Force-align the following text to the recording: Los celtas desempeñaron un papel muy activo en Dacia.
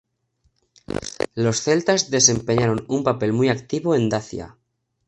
Los 1.35 1.57
celtas 1.65 2.09
desempeñaron 2.09 2.85
un 2.87 3.03
papel 3.03 3.33
muy 3.33 3.49
activo 3.49 3.93
en 3.93 4.09
Dacia. 4.09 4.57